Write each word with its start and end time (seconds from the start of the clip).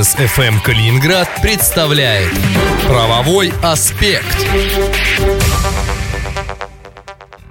Бизнес 0.00 0.16
FM 0.16 0.62
Калининград 0.62 1.28
представляет 1.42 2.32
Правовой 2.88 3.52
аспект. 3.62 4.46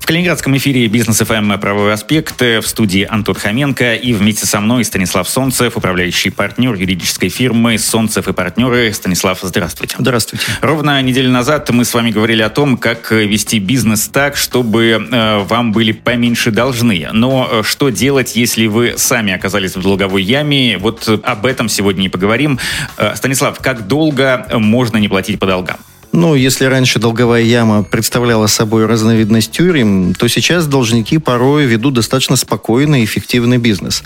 Калининградском 0.10 0.58
эфире 0.58 0.88
«Бизнес 0.88 1.20
ФМ. 1.20 1.60
Правовой 1.60 1.94
аспект» 1.94 2.42
в 2.42 2.63
студии 2.63 3.06
Антон 3.08 3.36
Хоменко 3.36 3.94
и 3.94 4.12
вместе 4.13 4.47
со 4.47 4.60
мной 4.60 4.84
Станислав 4.84 5.29
Солнцев, 5.29 5.78
управляющий 5.78 6.32
партнер 6.32 6.74
юридической 6.74 7.29
фирмы 7.29 7.78
«Солнцев 7.78 8.28
и 8.28 8.33
партнеры». 8.33 8.92
Станислав, 8.92 9.37
здравствуйте. 9.44 9.97
Здравствуйте. 10.00 10.44
Ровно 10.62 11.00
неделю 11.04 11.29
назад 11.29 11.69
мы 11.69 11.86
с 11.86 11.94
вами 11.94 12.10
говорили 12.10 12.42
о 12.42 12.50
том, 12.50 12.78
как 12.78 13.12
вести 13.12 13.60
бизнес 13.60 14.08
так, 14.08 14.36
чтобы 14.36 15.08
э, 15.12 15.44
вам 15.44 15.74
были 15.74 15.92
поменьше 15.92 16.50
должны. 16.50 17.08
Но 17.14 17.48
э, 17.52 17.62
что 17.64 17.90
делать, 17.90 18.36
если 18.36 18.66
вы 18.66 18.96
сами 18.98 19.32
оказались 19.32 19.76
в 19.76 19.84
долговой 19.84 20.23
яме? 20.23 20.80
Вот 20.80 21.08
об 21.23 21.46
этом 21.46 21.70
сегодня 21.70 22.08
и 22.08 22.10
поговорим. 22.10 22.58
Э, 22.98 23.16
Станислав, 23.16 23.60
как 23.60 23.86
долго 23.86 24.48
можно 24.54 24.98
не 24.98 25.08
платить 25.08 25.38
по 25.38 25.46
долгам? 25.46 25.78
Ну, 26.12 26.34
если 26.34 26.66
раньше 26.66 26.98
долговая 26.98 27.44
яма 27.44 27.84
представляла 27.84 28.48
собой 28.48 28.88
разновидность 28.88 29.52
тюрем, 29.52 30.16
то 30.16 30.27
сейчас 30.27 30.66
должники 30.66 31.20
порой 31.20 31.66
ведут 31.66 31.94
достаточно 31.94 32.36
спокойный 32.36 33.02
и 33.02 33.05
эффективный 33.05 33.58
бизнес. 33.58 34.02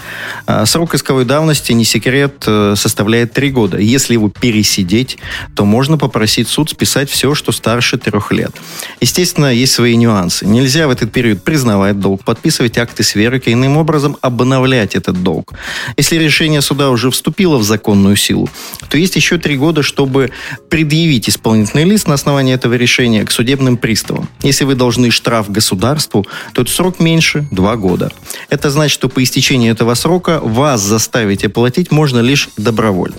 А 0.45 0.65
срок 0.65 0.95
исковой 0.95 1.23
давности, 1.23 1.71
не 1.71 1.85
секрет, 1.85 2.43
э, 2.45 2.75
составляет 2.75 3.31
три 3.31 3.51
года. 3.51 3.77
Если 3.77 4.13
его 4.13 4.29
пересидеть, 4.29 5.17
то 5.55 5.63
можно 5.63 5.97
попросить 5.97 6.49
суд 6.49 6.69
списать 6.69 7.09
все, 7.09 7.33
что 7.35 7.53
старше 7.53 7.97
трех 7.97 8.33
лет. 8.33 8.51
Естественно, 8.99 9.53
есть 9.53 9.71
свои 9.71 9.95
нюансы. 9.95 10.45
Нельзя 10.45 10.87
в 10.87 10.91
этот 10.91 11.11
период 11.11 11.41
признавать 11.43 11.99
долг, 11.99 12.25
подписывать 12.25 12.77
акты 12.77 13.03
сверок 13.03 13.47
и 13.47 13.53
иным 13.53 13.77
образом 13.77 14.17
обновлять 14.19 14.95
этот 14.95 15.23
долг. 15.23 15.53
Если 15.95 16.17
решение 16.17 16.61
суда 16.61 16.89
уже 16.89 17.09
вступило 17.11 17.57
в 17.57 17.63
законную 17.63 18.17
силу, 18.17 18.49
то 18.89 18.97
есть 18.97 19.15
еще 19.15 19.37
три 19.37 19.55
года, 19.55 19.83
чтобы 19.83 20.31
предъявить 20.69 21.29
исполнительный 21.29 21.92
лист 21.93 22.07
на 22.07 22.15
основании 22.15 22.55
этого 22.55 22.73
решения 22.73 23.23
к 23.23 23.29
судебным 23.29 23.77
приставам. 23.77 24.27
Если 24.41 24.65
вы 24.65 24.73
должны 24.73 25.11
штраф 25.11 25.51
государству, 25.51 26.25
то 26.53 26.65
срок 26.65 26.99
меньше– 26.99 27.45
два 27.51 27.75
года. 27.75 28.11
Это 28.49 28.71
значит, 28.71 28.95
что 28.95 29.09
по 29.09 29.21
истечении 29.21 29.69
этого 29.69 29.93
срока 29.93 30.39
вас 30.39 30.81
заставить 30.81 31.45
оплатить 31.45 31.91
можно 31.91 32.19
лишь 32.19 32.49
добровольно. 32.57 33.17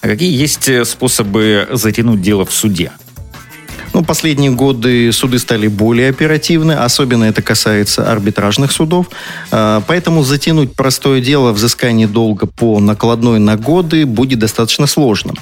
А 0.00 0.06
какие 0.06 0.32
есть 0.32 0.68
э, 0.68 0.84
способы 0.84 1.66
затянуть 1.72 2.22
дело 2.22 2.44
в 2.44 2.52
суде? 2.52 2.92
Ну, 3.94 4.02
последние 4.02 4.50
годы 4.50 5.12
суды 5.12 5.38
стали 5.38 5.68
более 5.68 6.10
оперативны, 6.10 6.72
особенно 6.72 7.24
это 7.24 7.42
касается 7.42 8.10
арбитражных 8.10 8.72
судов. 8.72 9.06
А, 9.52 9.84
поэтому 9.86 10.24
затянуть 10.24 10.74
простое 10.74 11.20
дело 11.20 11.52
взыскание 11.52 12.08
долга 12.08 12.46
по 12.46 12.80
накладной 12.80 13.38
на 13.38 13.56
годы 13.56 14.04
будет 14.04 14.40
достаточно 14.40 14.88
сложно. 14.88 15.34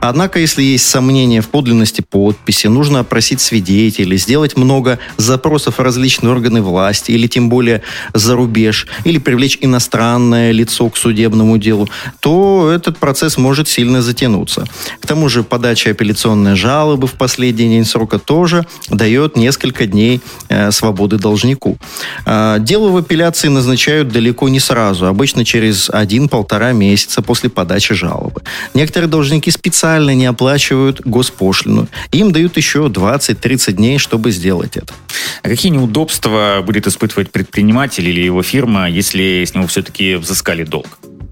Однако, 0.00 0.40
если 0.40 0.62
есть 0.62 0.88
сомнения 0.88 1.42
в 1.42 1.48
подлинности 1.50 2.00
подписи, 2.00 2.68
нужно 2.68 3.00
опросить 3.00 3.42
свидетелей, 3.42 4.16
сделать 4.16 4.56
много 4.56 4.98
запросов 5.18 5.76
в 5.76 5.82
различные 5.82 6.32
органы 6.32 6.62
власти, 6.62 7.10
или 7.10 7.26
тем 7.26 7.50
более 7.50 7.82
за 8.14 8.36
рубеж, 8.36 8.86
или 9.04 9.18
привлечь 9.18 9.58
иностранное 9.60 10.50
лицо 10.52 10.88
к 10.88 10.96
судебному 10.96 11.58
делу, 11.58 11.90
то 12.20 12.72
этот 12.74 12.96
процесс 12.96 13.36
может 13.36 13.68
сильно 13.68 14.00
затянуться. 14.00 14.64
К 15.00 15.06
тому 15.06 15.28
же 15.28 15.42
подача 15.42 15.90
апелляционной 15.90 16.56
жалобы 16.56 17.06
в 17.06 17.12
последний 17.12 17.68
день 17.68 17.84
срока 17.98 18.20
тоже 18.20 18.64
дает 18.90 19.36
несколько 19.36 19.86
дней 19.86 20.20
э, 20.48 20.70
свободы 20.70 21.18
должнику. 21.18 21.78
Э, 22.26 22.58
дело 22.60 22.90
в 22.90 22.96
апелляции 22.96 23.48
назначают 23.48 24.08
далеко 24.08 24.48
не 24.48 24.60
сразу, 24.60 25.06
обычно 25.06 25.44
через 25.44 25.90
один-полтора 25.90 26.72
месяца 26.72 27.22
после 27.22 27.50
подачи 27.50 27.94
жалобы. 27.94 28.42
Некоторые 28.74 29.08
должники 29.08 29.50
специально 29.50 30.14
не 30.14 30.26
оплачивают 30.26 31.00
госпошлину. 31.04 31.88
Им 32.12 32.30
дают 32.30 32.56
еще 32.56 32.86
20-30 32.86 33.72
дней, 33.72 33.98
чтобы 33.98 34.30
сделать 34.30 34.76
это. 34.76 34.94
А 35.42 35.48
какие 35.48 35.72
неудобства 35.72 36.62
будет 36.64 36.86
испытывать 36.86 37.32
предприниматель 37.32 38.08
или 38.08 38.20
его 38.20 38.42
фирма, 38.44 38.88
если 38.88 39.44
с 39.44 39.54
него 39.54 39.66
все-таки 39.66 40.14
взыскали 40.14 40.62
долг? 40.62 40.86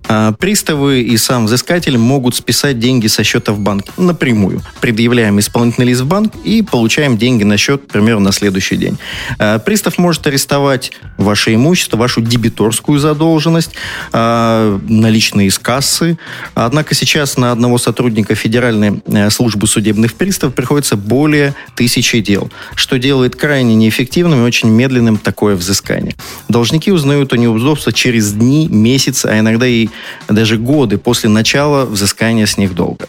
А, 0.09 0.33
приставы 0.33 1.01
и 1.01 1.17
сам 1.17 1.47
взыскатель 1.47 1.99
могут 1.99 2.37
списать 2.37 2.79
деньги 2.79 3.07
со 3.09 3.25
счета 3.25 3.53
в 3.53 3.59
банк 3.59 3.87
напрямую. 3.97 4.63
Предъявляем 4.81 5.39
исполнительный 5.39 5.89
лист 5.89 6.03
в 6.03 6.07
банк 6.07 6.33
и 6.45 6.63
получаем 6.63 7.17
деньги 7.17 7.45
на 7.45 7.57
счет 7.57 7.89
примерно 7.89 8.27
на 8.27 8.33
следующий 8.33 8.77
день. 8.77 8.99
А, 9.39 9.59
пристав 9.59 9.99
может 9.99 10.27
арестовать 10.27 10.93
ваше 11.17 11.55
имущество, 11.55 11.97
вашу 11.97 12.21
дебиторскую 12.21 12.99
задолженность, 12.99 13.73
а, 14.13 14.79
наличные 14.89 15.49
из 15.49 15.59
кассы. 15.59 16.19
Однако 16.55 16.95
сейчас 16.95 17.37
на 17.37 17.53
одного 17.53 17.79
сотрудника 17.79 18.35
Федеральной 18.35 19.03
э, 19.07 19.31
службы 19.31 19.67
судебных 19.67 20.15
приставов 20.15 20.55
приходится 20.55 20.97
более 20.97 21.55
тысячи 21.75 22.21
дел, 22.21 22.51
что 22.75 22.99
делает 22.99 23.37
крайне 23.37 23.75
неэффективным 23.75 24.41
и 24.41 24.47
очень 24.47 24.69
медленным 24.69 25.17
такое 25.17 25.57
взыскание. 25.57 26.15
Должники 26.49 26.93
узнают 26.93 27.33
о 27.33 27.37
неудобствах 27.37 27.95
через 27.95 28.33
дни, 28.33 28.69
месяцы, 28.69 29.27
а 29.27 29.39
иногда 29.39 29.67
и 29.67 29.89
даже 30.29 30.57
годы 30.57 30.99
после 30.99 31.29
начала 31.29 31.85
взыскания 31.85 32.47
с 32.47 32.59
них 32.59 32.75
долга. 32.75 33.09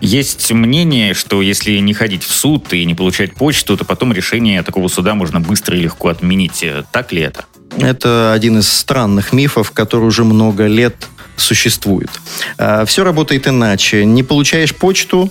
Есть 0.00 0.50
мнение, 0.52 1.14
что 1.14 1.42
если 1.42 1.78
не 1.78 1.94
ходить 1.94 2.24
в 2.24 2.32
суд 2.32 2.72
и 2.72 2.84
не 2.84 2.94
получать 2.94 3.34
почту, 3.34 3.76
то 3.76 3.84
потом 3.84 4.12
решение 4.12 4.62
такого 4.62 4.88
суда 4.88 5.14
можно 5.14 5.40
быстро 5.40 5.76
и 5.76 5.80
легко 5.80 6.08
отменить. 6.08 6.64
Так 6.92 7.12
ли 7.12 7.22
это? 7.22 7.44
Это 7.78 8.32
один 8.32 8.58
из 8.58 8.68
странных 8.68 9.32
мифов, 9.32 9.70
который 9.70 10.04
уже 10.04 10.24
много 10.24 10.66
лет 10.66 10.96
существует. 11.36 12.10
А, 12.58 12.84
Все 12.84 13.04
работает 13.04 13.46
иначе. 13.46 14.04
Не 14.04 14.22
получаешь 14.22 14.74
почту, 14.74 15.30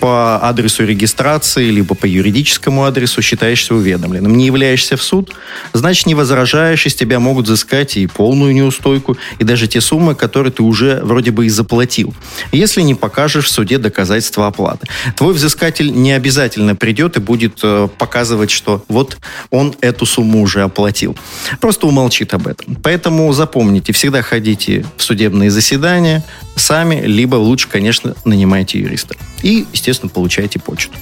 по 0.00 0.38
адресу 0.42 0.84
регистрации, 0.84 1.70
либо 1.70 1.94
по 1.94 2.06
юридическому 2.06 2.84
адресу 2.84 3.22
считаешься 3.22 3.74
уведомленным. 3.74 4.36
Не 4.36 4.46
являешься 4.46 4.96
в 4.96 5.02
суд, 5.02 5.32
значит, 5.72 6.06
не 6.06 6.14
возражаешь, 6.14 6.86
из 6.86 6.94
тебя 6.94 7.20
могут 7.20 7.46
взыскать 7.46 7.96
и 7.96 8.06
полную 8.06 8.54
неустойку, 8.54 9.16
и 9.38 9.44
даже 9.44 9.66
те 9.66 9.80
суммы, 9.80 10.14
которые 10.14 10.52
ты 10.52 10.62
уже 10.62 11.00
вроде 11.02 11.30
бы 11.30 11.46
и 11.46 11.48
заплатил. 11.48 12.14
Если 12.52 12.82
не 12.82 12.94
покажешь 12.94 13.46
в 13.46 13.50
суде 13.50 13.78
доказательства 13.78 14.46
оплаты. 14.46 14.86
Твой 15.16 15.34
взыскатель 15.34 15.92
не 15.92 16.12
обязательно 16.12 16.76
придет 16.76 17.16
и 17.16 17.20
будет 17.20 17.60
э, 17.62 17.88
показывать, 17.98 18.50
что 18.50 18.84
вот 18.88 19.18
он 19.50 19.74
эту 19.80 20.06
сумму 20.06 20.42
уже 20.42 20.62
оплатил. 20.62 21.16
Просто 21.60 21.86
умолчит 21.86 22.34
об 22.34 22.46
этом. 22.46 22.76
Поэтому 22.82 23.32
запомните, 23.32 23.92
всегда 23.92 24.22
ходите 24.22 24.84
в 24.96 25.02
судебные 25.02 25.50
заседания 25.50 26.24
сами, 26.56 27.00
либо 27.04 27.36
лучше, 27.36 27.68
конечно, 27.68 28.14
нанимайте 28.24 28.78
юриста. 28.78 29.14
И, 29.42 29.66
естественно, 29.72 29.87
естественно, 29.88 30.10
получаете 30.10 30.58
почту. 30.58 30.92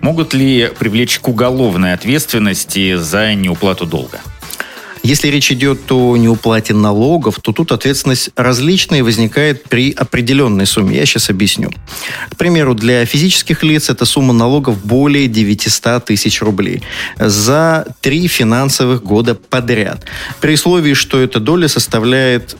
Могут 0.00 0.34
ли 0.34 0.70
привлечь 0.78 1.18
к 1.18 1.28
уголовной 1.28 1.92
ответственности 1.92 2.96
за 2.96 3.34
неуплату 3.34 3.86
долга? 3.86 4.20
Если 5.02 5.28
речь 5.28 5.50
идет 5.50 5.90
о 5.90 6.16
неуплате 6.16 6.74
налогов, 6.74 7.38
то 7.40 7.52
тут 7.52 7.72
ответственность 7.72 8.30
различная 8.36 9.02
возникает 9.02 9.64
при 9.64 9.92
определенной 9.92 10.66
сумме. 10.66 10.96
Я 10.96 11.06
сейчас 11.06 11.30
объясню. 11.30 11.70
К 12.30 12.36
примеру, 12.36 12.74
для 12.74 13.06
физических 13.06 13.62
лиц 13.62 13.88
эта 13.88 14.04
сумма 14.04 14.34
налогов 14.34 14.84
более 14.84 15.26
900 15.26 16.04
тысяч 16.04 16.42
рублей 16.42 16.82
за 17.18 17.86
три 18.02 18.28
финансовых 18.28 19.02
года 19.02 19.34
подряд. 19.34 20.04
При 20.40 20.54
условии, 20.54 20.92
что 20.92 21.18
эта 21.18 21.40
доля 21.40 21.68
составляет, 21.68 22.56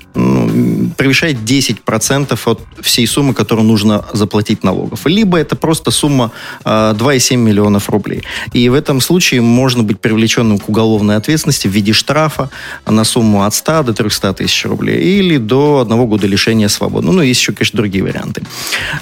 превышает 0.97 1.37
10% 1.37 2.39
от 2.45 2.61
всей 2.81 3.07
суммы, 3.07 3.35
которую 3.35 3.67
нужно 3.67 4.05
заплатить 4.13 4.65
налогов. 4.65 5.01
Либо 5.07 5.39
это 5.39 5.57
просто 5.57 5.91
сумма 5.91 6.33
э, 6.59 6.59
а, 6.65 6.95
2,7 6.95 7.37
миллионов 7.37 7.89
рублей. 7.91 8.23
И 8.53 8.69
в 8.69 8.75
этом 8.75 9.01
случае 9.01 9.41
можно 9.41 9.83
быть 9.83 10.01
привлеченным 10.01 10.59
к 10.59 10.69
уголовной 10.69 11.17
ответственности 11.17 11.69
в 11.69 11.71
виде 11.71 11.93
штрафа 11.93 12.51
на 12.87 13.05
сумму 13.05 13.45
от 13.45 13.55
100 13.55 13.83
до 13.85 13.93
300 13.93 14.35
тысяч 14.35 14.65
рублей 14.65 15.19
или 15.19 15.37
до 15.37 15.81
одного 15.81 16.07
года 16.07 16.27
лишения 16.27 16.69
свободы. 16.69 17.07
Ну, 17.07 17.23
есть 17.23 17.41
еще, 17.41 17.53
конечно, 17.53 17.77
другие 17.77 18.05
варианты. 18.05 18.43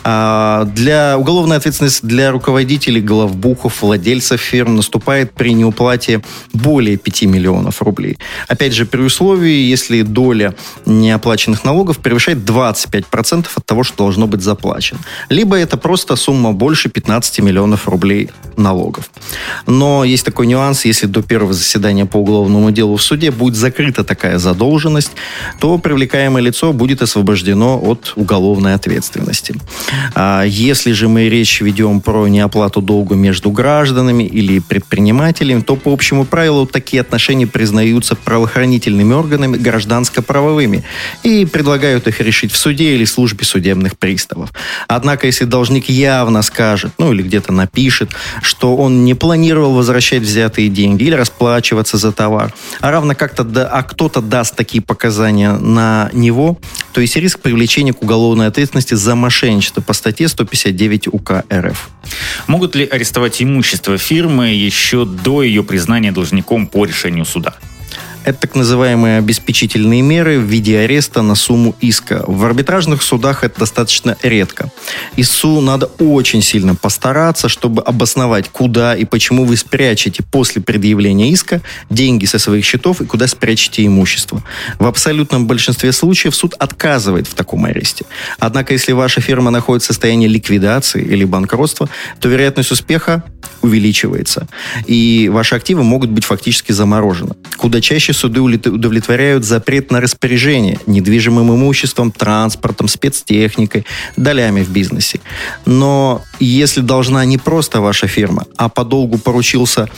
А, 0.05 0.65
для 0.65 1.17
уголовной 1.19 1.57
ответственности 1.57 2.05
для 2.07 2.31
руководителей, 2.31 3.01
главбухов, 3.01 3.83
владельцев 3.83 4.41
фирм 4.41 4.77
наступает 4.77 5.33
при 5.33 5.53
неуплате 5.53 6.23
более 6.53 6.97
5 6.97 7.23
миллионов 7.23 7.83
рублей. 7.83 8.19
Опять 8.49 8.73
же, 8.75 8.87
при 8.87 9.01
условии, 9.01 9.69
если 9.71 10.03
доля 10.03 10.55
неоплаченных 10.87 11.48
налогов 11.65 11.99
превышает 11.99 12.39
25% 12.39 13.47
от 13.55 13.67
того, 13.67 13.83
что 13.83 13.97
должно 13.97 14.27
быть 14.27 14.43
заплачено. 14.43 15.01
Либо 15.29 15.57
это 15.57 15.77
просто 15.77 16.17
сумма 16.17 16.53
больше 16.53 16.89
15 16.89 17.41
миллионов 17.41 17.89
рублей 17.89 18.31
налогов. 18.57 19.11
Но 19.67 20.05
есть 20.05 20.25
такой 20.25 20.47
нюанс, 20.47 20.85
если 20.85 21.07
до 21.07 21.23
первого 21.23 21.53
заседания 21.53 22.07
по 22.07 22.19
уголовному 22.19 22.71
делу 22.71 22.97
в 22.97 23.03
суде 23.03 23.31
будет 23.31 23.55
закрыта 23.55 24.05
такая 24.05 24.39
задолженность, 24.39 25.13
то 25.61 25.79
привлекаемое 25.79 26.43
лицо 26.43 26.73
будет 26.73 27.03
освобождено 27.03 27.81
от 27.83 28.13
уголовной 28.17 28.75
ответственности. 28.75 29.55
А 30.15 30.43
если 30.45 30.93
же 30.93 31.09
мы 31.09 31.29
речь 31.29 31.61
ведем 31.61 32.01
про 32.01 32.29
неоплату 32.29 32.83
долга 32.83 33.15
между 33.15 33.51
гражданами 33.51 34.25
или 34.25 34.59
предпринимателями, 34.59 35.61
то 35.61 35.77
по 35.77 35.93
общему 35.93 36.25
правилу 36.25 36.67
такие 36.67 37.01
отношения 37.01 37.47
признаются 37.47 38.17
правоохранительными 38.17 39.15
органами 39.15 39.57
гражданско-правовыми 39.57 40.85
предлагают 41.51 42.07
их 42.07 42.21
решить 42.21 42.53
в 42.53 42.57
суде 42.57 42.95
или 42.95 43.05
службе 43.05 43.45
судебных 43.45 43.99
приставов. 43.99 44.53
Однако, 44.87 45.27
если 45.27 45.45
должник 45.45 45.89
явно 45.89 46.43
скажет, 46.43 46.93
ну 46.99 47.13
или 47.13 47.23
где-то 47.23 47.53
напишет, 47.53 48.11
что 48.43 48.77
он 48.77 49.05
не 49.05 49.15
планировал 49.15 49.75
возвращать 49.75 50.23
взятые 50.23 50.69
деньги 50.69 51.05
или 51.05 51.15
расплачиваться 51.15 51.97
за 51.97 52.13
товар, 52.13 52.53
а 52.81 52.91
равно 52.91 53.15
как-то, 53.15 53.45
да, 53.45 53.69
а 53.69 53.83
кто-то 53.83 54.21
даст 54.21 54.57
такие 54.57 54.83
показания 54.83 55.53
на 55.53 56.11
него, 56.13 56.59
то 56.93 57.01
есть 57.01 57.17
риск 57.17 57.41
привлечения 57.41 57.93
к 57.93 58.03
уголовной 58.03 58.47
ответственности 58.47 58.95
за 58.95 59.15
мошенничество 59.15 59.81
по 59.81 59.93
статье 59.93 60.29
159 60.29 61.09
УК 61.09 61.45
РФ. 61.53 61.91
Могут 62.47 62.75
ли 62.75 62.87
арестовать 62.87 63.43
имущество 63.43 63.99
фирмы 63.99 64.49
еще 64.49 65.05
до 65.05 65.43
ее 65.43 65.63
признания 65.63 66.13
должником 66.13 66.67
по 66.67 66.85
решению 66.85 67.25
суда? 67.25 67.55
Это 68.29 68.41
так 68.41 68.57
называемые 68.57 69.17
обеспечительные 69.17 70.03
меры 70.03 70.39
в 70.39 70.43
виде 70.43 70.81
ареста 70.81 71.23
на 71.23 71.35
сумму 71.35 71.75
иска. 71.81 72.25
В 72.27 72.45
арбитражных 72.45 73.03
судах 73.03 73.43
это 73.43 73.61
достаточно 73.61 74.19
редко. 74.23 74.71
ИСУ 75.17 75.63
надо 75.63 75.87
очень 75.99 76.43
сильно 76.43 76.75
постараться, 76.75 77.49
чтобы 77.49 77.81
обосновать, 77.81 78.51
куда 78.51 78.95
и 78.95 79.07
почему 79.07 79.47
вы 79.47 79.57
спрячете 79.57 80.23
после 80.23 80.61
предъявления 80.61 81.31
иска 81.31 81.63
деньги 81.89 82.27
со 82.27 82.39
своих 82.39 82.67
счетов 82.67 83.01
и 83.01 83.07
куда 83.07 83.27
спрячете 83.29 83.87
имущество. 83.87 84.45
В 84.79 84.85
абсолютном 84.85 85.47
большинстве 85.47 85.91
случаев 85.93 86.37
суд 86.37 86.53
отказывает 86.59 87.29
в 87.29 87.33
таком 87.33 87.65
аресте. 87.65 88.05
Однако, 88.39 88.75
если 88.75 88.93
ваша 88.93 89.23
фирма 89.23 89.51
находится 89.51 89.87
в 89.87 89.95
состоянии 89.95 90.29
ликвидации 90.29 91.03
или 91.03 91.25
банкротства, 91.25 91.89
то 92.21 92.29
вероятность 92.29 92.73
успеха 92.73 93.25
увеличивается. 93.63 94.47
И 94.87 95.31
ваши 95.33 95.55
активы 95.55 95.83
могут 95.83 96.11
быть 96.11 96.25
фактически 96.25 96.73
заморожены. 96.73 97.35
Куда 97.57 97.81
чаще 97.81 98.13
суды 98.19 98.41
удовлетворяют 98.41 99.45
запрет 99.45 99.91
на 99.91 100.01
распоряжение 100.01 100.79
недвижимым 100.87 101.55
имуществом, 101.55 102.11
транспортом, 102.11 102.89
спецтехникой, 102.89 103.87
долями 104.17 104.63
в 104.63 104.71
бизнесе. 104.71 105.21
Но 105.65 106.23
если 106.41 106.81
должна 106.81 107.25
не 107.25 107.39
просто 107.39 107.81
ваша 107.81 108.09
фирма, 108.09 108.47
а 108.57 108.69
по 108.69 108.85
долгу 108.85 109.19
поручился 109.19 109.89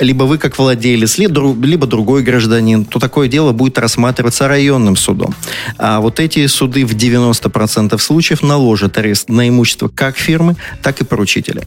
либо 0.00 0.24
вы 0.24 0.38
как 0.38 0.58
владелец, 0.58 1.18
либо 1.18 1.86
другой 1.86 2.22
гражданин, 2.22 2.84
то 2.84 2.98
такое 2.98 3.28
дело 3.28 3.52
будет 3.52 3.78
рассматриваться 3.78 4.48
районным 4.48 4.96
судом. 4.96 5.34
А 5.78 6.00
вот 6.00 6.20
эти 6.20 6.46
суды 6.46 6.84
в 6.84 6.94
90% 6.94 7.96
случаев 7.98 8.42
наложат 8.42 8.98
арест 8.98 9.28
на 9.28 9.48
имущество 9.48 9.88
как 9.88 10.16
фирмы, 10.16 10.56
так 10.82 11.00
и 11.00 11.04
поручителя. 11.04 11.62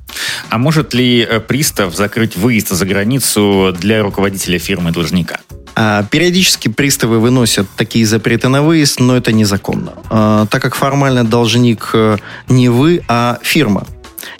А 0.49 0.57
может 0.57 0.93
ли 0.93 1.21
э, 1.21 1.39
пристав 1.39 1.95
закрыть 1.95 2.35
выезд 2.35 2.69
за 2.69 2.85
границу 2.85 3.73
для 3.79 4.03
руководителя 4.03 4.59
фирмы 4.59 4.91
должника? 4.91 5.39
А, 5.49 5.66
периодически 6.09 6.69
приставы 6.69 7.19
выносят 7.19 7.67
такие 7.75 8.05
запреты 8.05 8.47
на 8.47 8.63
выезд, 8.63 8.99
но 8.99 9.15
это 9.15 9.31
незаконно. 9.31 9.93
А, 10.09 10.45
так 10.47 10.61
как 10.61 10.75
формально 10.75 11.23
должник 11.23 11.91
э, 11.93 12.17
не 12.49 12.69
вы, 12.69 13.03
а 13.07 13.37
фирма. 13.43 13.85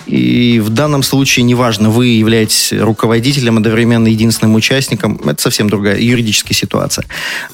И 0.08 0.60
в 0.64 0.70
данном 0.70 1.04
случае 1.04 1.44
неважно, 1.44 1.90
вы 1.90 2.08
являетесь 2.08 2.72
руководителем, 2.72 3.58
одновременно 3.58 4.08
единственным 4.08 4.56
участником, 4.56 5.20
это 5.26 5.42
совсем 5.42 5.70
другая 5.70 6.00
юридическая 6.00 6.54
ситуация. 6.54 7.06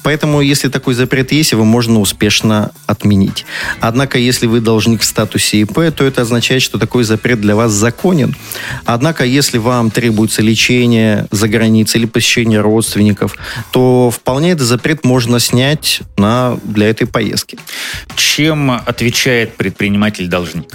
Поэтому, 0.02 0.40
если 0.40 0.68
такой 0.68 0.94
запрет 0.94 1.32
есть, 1.32 1.52
его 1.52 1.64
можно 1.64 2.00
успешно 2.00 2.70
отменить. 2.86 3.44
Однако, 3.80 4.18
если 4.18 4.46
вы 4.46 4.60
должник 4.60 5.00
в 5.00 5.04
статусе 5.04 5.62
ИП, 5.62 5.92
то 5.94 6.04
это 6.04 6.22
означает, 6.22 6.62
что 6.62 6.78
такой 6.78 7.04
запрет 7.04 7.40
для 7.40 7.56
вас 7.56 7.72
законен. 7.72 8.36
Однако, 8.84 9.24
если 9.24 9.58
вам 9.58 9.90
требуется 9.90 10.40
лечение 10.40 11.26
за 11.30 11.48
границей 11.48 12.00
или 12.00 12.06
посещение 12.06 12.60
родственников, 12.60 13.36
то 13.72 14.10
вполне 14.10 14.52
этот 14.52 14.66
запрет 14.66 15.04
можно 15.04 15.40
снять 15.40 16.02
на, 16.16 16.56
для 16.62 16.88
этой 16.88 17.06
поездки. 17.06 17.58
Чем 18.14 18.70
отвечает 18.70 19.56
предприниматель-должник? 19.56 20.66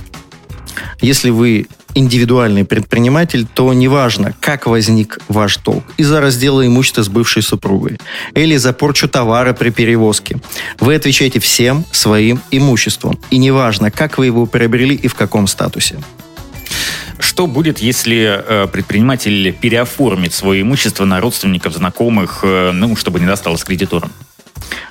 Если 1.02 1.30
вы 1.30 1.68
индивидуальный 1.96 2.66
предприниматель, 2.66 3.48
то 3.52 3.74
неважно, 3.74 4.34
как 4.40 4.68
возник 4.68 5.20
ваш 5.28 5.58
долг. 5.58 5.84
Из-за 5.98 6.22
раздела 6.22 6.66
имущества 6.66 7.04
с 7.04 7.10
бывшей 7.10 7.42
супругой 7.42 8.00
или 8.36 8.58
за 8.58 8.74
порчу 8.74 9.08
товара 9.08 9.54
при 9.54 9.70
перевозке. 9.70 10.40
Вы 10.80 10.96
отвечаете 10.96 11.40
всем 11.40 11.86
своим 11.92 12.42
имуществом. 12.52 13.20
И 13.32 13.38
неважно, 13.38 13.92
как 13.92 14.18
вы 14.18 14.28
его 14.28 14.46
приобрели 14.46 14.96
и 14.96 15.08
в 15.08 15.16
каком 15.16 15.48
статусе. 15.48 16.00
Что 17.20 17.48
будет, 17.48 17.80
если 17.80 18.42
э, 18.46 18.68
предприниматель 18.68 19.52
переоформит 19.52 20.34
свое 20.34 20.62
имущество 20.62 21.04
на 21.06 21.20
родственников, 21.20 21.74
знакомых, 21.74 22.40
э, 22.44 22.72
ну, 22.72 22.96
чтобы 22.96 23.20
не 23.20 23.26
досталось 23.26 23.64
кредиторам? 23.64 24.12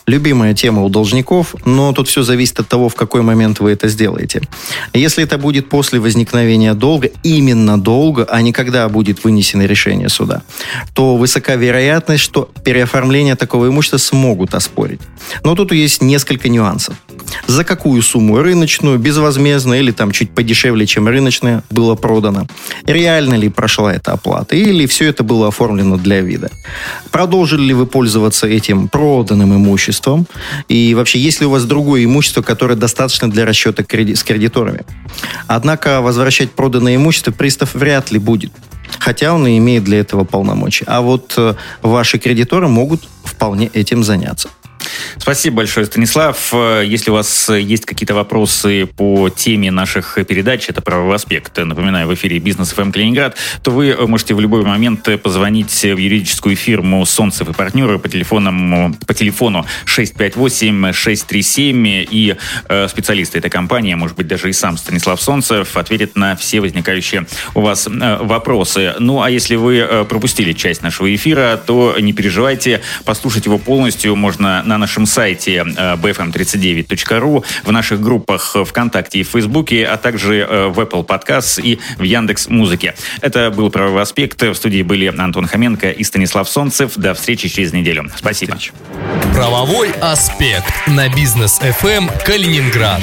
Любимая 0.08 0.54
тема 0.54 0.82
у 0.82 0.88
должников, 0.88 1.54
но 1.64 1.92
тут 1.92 2.08
все 2.08 2.22
зависит 2.22 2.58
от 2.60 2.68
того, 2.68 2.88
в 2.88 2.94
какой 2.94 3.22
момент 3.22 3.60
вы 3.60 3.70
это 3.72 3.88
сделаете. 3.88 4.40
Если 4.94 5.22
это 5.22 5.38
будет 5.38 5.68
после 5.68 6.00
возникновения 6.00 6.74
долга, 6.74 7.10
именно 7.22 7.78
долга, 7.78 8.26
а 8.28 8.40
не 8.42 8.52
когда 8.52 8.88
будет 8.88 9.22
вынесено 9.24 9.66
решение 9.66 10.08
суда, 10.08 10.42
то 10.94 11.16
высока 11.16 11.56
вероятность, 11.56 12.24
что 12.24 12.50
переоформление 12.64 13.36
такого 13.36 13.68
имущества 13.68 13.98
смогут 13.98 14.54
оспорить. 14.54 15.00
Но 15.44 15.54
тут 15.54 15.72
есть 15.72 16.02
несколько 16.02 16.48
нюансов. 16.48 16.96
За 17.46 17.64
какую 17.64 18.02
сумму 18.02 18.38
рыночную, 18.38 18.98
безвозмездно 18.98 19.74
или 19.74 19.90
там 19.90 20.10
чуть 20.12 20.30
подешевле, 20.30 20.86
чем 20.86 21.08
рыночная, 21.08 21.62
было 21.70 21.94
продано? 21.94 22.46
Реально 22.84 23.34
ли 23.34 23.48
прошла 23.48 23.94
эта 23.94 24.12
оплата? 24.12 24.56
Или 24.56 24.86
все 24.86 25.06
это 25.06 25.22
было 25.22 25.48
оформлено 25.48 25.96
для 25.96 26.20
вида? 26.20 26.50
Продолжили 27.10 27.62
ли 27.62 27.74
вы 27.74 27.86
пользоваться 27.86 28.46
этим 28.46 28.88
проданным 28.88 29.54
имуществом? 29.54 30.26
И 30.68 30.94
вообще, 30.94 31.18
есть 31.18 31.40
ли 31.40 31.46
у 31.46 31.50
вас 31.50 31.64
другое 31.64 32.04
имущество, 32.04 32.42
которое 32.42 32.74
достаточно 32.74 33.30
для 33.30 33.44
расчета 33.44 33.82
с 33.82 34.22
кредиторами? 34.22 34.84
Однако 35.46 36.00
возвращать 36.00 36.52
проданное 36.52 36.96
имущество 36.96 37.32
пристав 37.32 37.74
вряд 37.74 38.10
ли 38.10 38.18
будет. 38.18 38.52
Хотя 38.98 39.34
он 39.34 39.46
и 39.46 39.58
имеет 39.58 39.84
для 39.84 40.00
этого 40.00 40.24
полномочия. 40.24 40.84
А 40.86 41.02
вот 41.02 41.34
э, 41.36 41.54
ваши 41.82 42.18
кредиторы 42.18 42.68
могут 42.68 43.06
вполне 43.24 43.66
этим 43.66 44.02
заняться. 44.02 44.48
Спасибо 45.18 45.58
большое, 45.58 45.86
Станислав. 45.86 46.52
Если 46.52 47.10
у 47.10 47.14
вас 47.14 47.48
есть 47.48 47.86
какие-то 47.86 48.14
вопросы 48.14 48.86
по 48.86 49.28
теме 49.28 49.70
наших 49.70 50.18
передач, 50.26 50.68
это 50.68 50.82
правовой 50.82 51.16
аспект, 51.16 51.56
напоминаю, 51.56 52.08
в 52.08 52.14
эфире 52.14 52.38
«Бизнес 52.38 52.72
ФМ 52.72 52.92
Калининград», 52.92 53.36
то 53.62 53.70
вы 53.70 53.96
можете 54.06 54.34
в 54.34 54.40
любой 54.40 54.64
момент 54.64 55.08
позвонить 55.22 55.82
в 55.82 55.96
юридическую 55.96 56.56
фирму 56.56 57.04
«Солнцев 57.06 57.48
и 57.48 57.52
партнеры» 57.52 57.98
по, 57.98 58.08
телефонам, 58.08 58.94
по 59.06 59.14
телефону 59.14 59.66
658-637, 59.86 62.08
и 62.10 62.36
э, 62.68 62.88
специалисты 62.88 63.38
этой 63.38 63.50
компании, 63.50 63.94
может 63.94 64.16
быть, 64.16 64.26
даже 64.26 64.50
и 64.50 64.52
сам 64.52 64.76
Станислав 64.76 65.20
Солнцев, 65.20 65.76
ответит 65.76 66.16
на 66.16 66.34
все 66.36 66.60
возникающие 66.60 67.26
у 67.54 67.60
вас 67.60 67.86
э, 67.86 68.18
вопросы. 68.20 68.94
Ну, 68.98 69.22
а 69.22 69.30
если 69.30 69.54
вы 69.56 69.78
э, 69.78 70.04
пропустили 70.04 70.52
часть 70.52 70.82
нашего 70.82 71.14
эфира, 71.14 71.60
то 71.64 71.96
не 72.00 72.12
переживайте, 72.12 72.80
послушать 73.04 73.46
его 73.46 73.58
полностью 73.58 74.16
можно 74.16 74.62
на 74.64 74.77
нашем 74.78 75.06
сайте 75.06 75.56
э, 75.56 75.96
bfm39.ru, 75.96 77.44
в 77.64 77.72
наших 77.72 78.00
группах 78.00 78.56
ВКонтакте 78.66 79.20
и 79.20 79.22
Фейсбуке, 79.22 79.86
а 79.86 79.96
также 79.96 80.38
э, 80.38 80.68
в 80.68 80.80
Apple 80.80 81.06
Podcasts 81.06 81.60
и 81.60 81.78
в 81.98 82.02
Яндекс 82.02 82.48
Музыке. 82.48 82.94
Это 83.20 83.50
был 83.50 83.70
«Правовой 83.70 84.02
аспект». 84.02 84.40
В 84.42 84.54
студии 84.54 84.82
были 84.82 85.06
Антон 85.06 85.46
Хоменко 85.46 85.90
и 85.90 86.04
Станислав 86.04 86.48
Солнцев. 86.48 86.92
До 86.96 87.14
встречи 87.14 87.48
через 87.48 87.72
неделю. 87.72 88.10
Спасибо. 88.16 88.56
Правовой 89.34 89.90
аспект 90.00 90.72
на 90.86 91.08
бизнес 91.08 91.60
FM 91.60 92.10
Калининград. 92.24 93.02